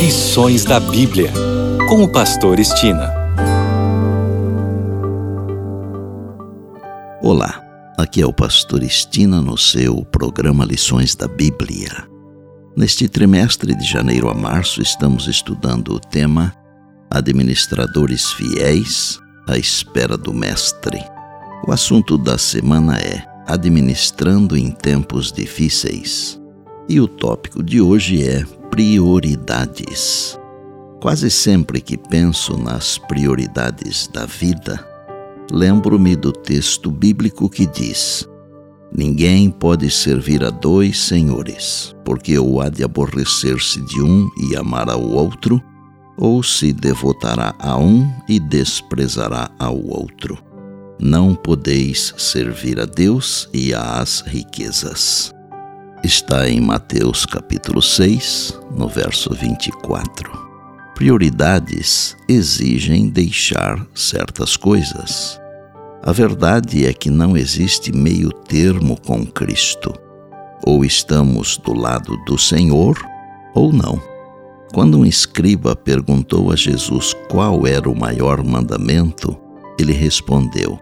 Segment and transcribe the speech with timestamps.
[0.00, 1.30] Lições da Bíblia,
[1.86, 3.12] com o Pastor Estina.
[7.20, 7.62] Olá,
[7.98, 12.08] aqui é o Pastor Estina no seu programa Lições da Bíblia.
[12.74, 16.54] Neste trimestre de janeiro a março, estamos estudando o tema
[17.10, 20.98] Administradores Fiéis à Espera do Mestre.
[21.68, 26.39] O assunto da semana é Administrando em Tempos Difíceis.
[26.90, 30.36] E o tópico de hoje é prioridades.
[31.00, 34.84] Quase sempre que penso nas prioridades da vida,
[35.52, 38.28] lembro-me do texto bíblico que diz:
[38.92, 44.90] Ninguém pode servir a dois senhores, porque ou há de aborrecer-se de um e amar
[44.90, 45.62] ao outro,
[46.18, 50.36] ou se devotará a um e desprezará ao outro.
[50.98, 55.32] Não podeis servir a Deus e às riquezas
[56.02, 60.30] está em Mateus capítulo 6, no verso 24.
[60.94, 65.38] Prioridades exigem deixar certas coisas.
[66.02, 69.92] A verdade é que não existe meio termo com Cristo.
[70.66, 72.98] Ou estamos do lado do Senhor
[73.54, 74.00] ou não.
[74.72, 79.36] Quando um escriba perguntou a Jesus qual era o maior mandamento,
[79.78, 80.78] ele respondeu: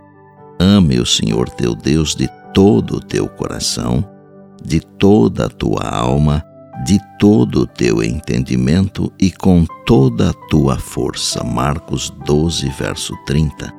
[0.60, 4.17] Ame o Senhor teu Deus de todo o teu coração
[4.62, 6.44] de toda a tua alma,
[6.84, 11.42] de todo o teu entendimento e com toda a tua força.
[11.42, 13.72] Marcos 12, verso 30.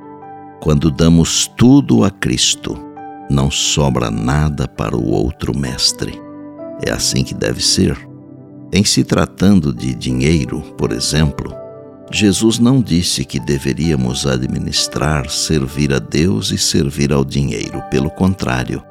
[0.59, 2.77] Quando damos tudo a Cristo,
[3.29, 6.19] não sobra nada para o outro mestre.
[6.85, 7.97] É assim que deve ser.
[8.71, 11.53] Em se tratando de dinheiro, por exemplo,
[12.11, 17.81] Jesus não disse que deveríamos administrar, servir a Deus e servir ao dinheiro.
[17.91, 18.83] Pelo contrário,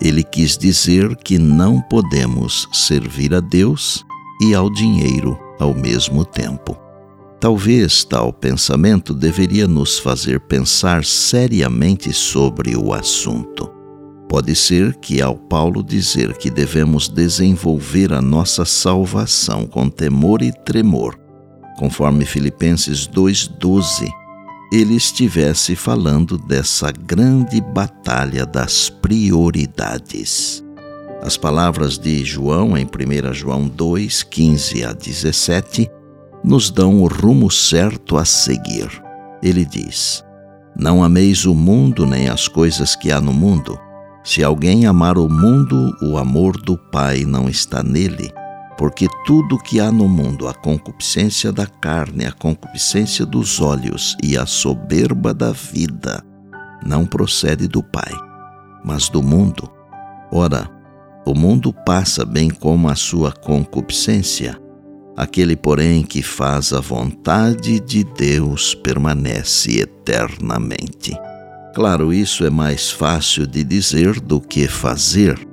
[0.00, 4.04] ele quis dizer que não podemos servir a Deus
[4.40, 6.76] e ao dinheiro ao mesmo tempo.
[7.38, 13.70] Talvez tal pensamento deveria nos fazer pensar seriamente sobre o assunto.
[14.28, 20.52] Pode ser que, ao Paulo dizer que devemos desenvolver a nossa salvação com temor e
[20.52, 21.18] tremor,
[21.78, 24.08] conforme Filipenses 2,12,
[24.70, 30.64] ele estivesse falando dessa grande batalha das prioridades.
[31.22, 35.90] As palavras de João em 1 João 2, 15 a 17
[36.44, 38.88] nos dão o rumo certo a seguir.
[39.42, 40.24] Ele diz:
[40.76, 43.78] Não ameis o mundo nem as coisas que há no mundo.
[44.22, 48.30] Se alguém amar o mundo, o amor do Pai não está nele
[48.80, 54.38] porque tudo que há no mundo, a concupiscência da carne, a concupiscência dos olhos e
[54.38, 56.24] a soberba da vida,
[56.82, 58.10] não procede do Pai,
[58.82, 59.70] mas do mundo.
[60.32, 60.66] Ora,
[61.26, 64.58] o mundo passa bem como a sua concupiscência.
[65.14, 71.14] Aquele, porém, que faz a vontade de Deus permanece eternamente.
[71.74, 75.49] Claro, isso é mais fácil de dizer do que fazer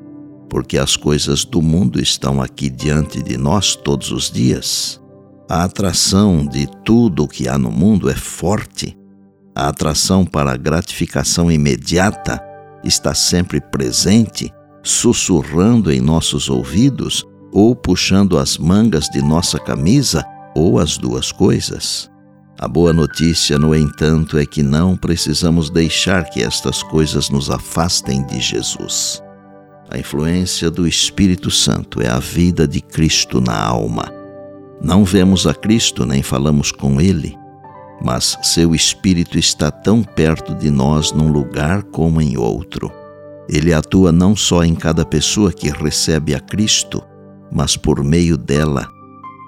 [0.49, 5.01] porque as coisas do mundo estão aqui diante de nós todos os dias.
[5.49, 8.97] A atração de tudo o que há no mundo é forte.
[9.55, 12.41] A atração para a gratificação imediata
[12.83, 14.53] está sempre presente,
[14.83, 20.23] sussurrando em nossos ouvidos ou puxando as mangas de nossa camisa,
[20.55, 22.09] ou as duas coisas.
[22.59, 28.25] A boa notícia, no entanto, é que não precisamos deixar que estas coisas nos afastem
[28.25, 29.21] de Jesus.
[29.89, 34.11] A influência do Espírito Santo é a vida de Cristo na alma.
[34.81, 37.37] Não vemos a Cristo nem falamos com Ele,
[38.03, 42.91] mas seu Espírito está tão perto de nós num lugar como em outro.
[43.49, 47.01] Ele atua não só em cada pessoa que recebe a Cristo,
[47.49, 48.89] mas por meio dela.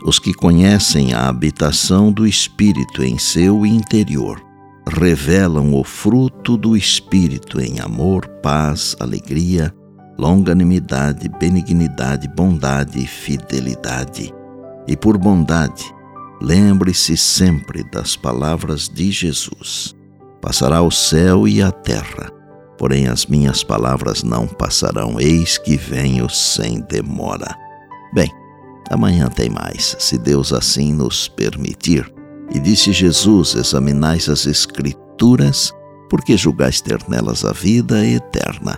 [0.05, 4.41] Os que conhecem a habitação do Espírito em seu interior
[4.87, 9.73] revelam o fruto do Espírito em amor, paz, alegria,
[10.19, 14.33] longanimidade, benignidade, bondade e fidelidade.
[14.85, 15.85] E por bondade,
[16.41, 19.95] lembre-se sempre das palavras de Jesus:
[20.41, 22.29] Passará o céu e a terra,
[22.77, 27.55] porém as minhas palavras não passarão, eis que venho sem demora.
[28.13, 28.29] Bem,
[28.89, 32.13] amanhã tem mais, se Deus assim nos permitir.
[32.53, 35.71] E disse Jesus: Examinais as Escrituras,
[36.09, 38.77] porque julgais ter nelas a vida eterna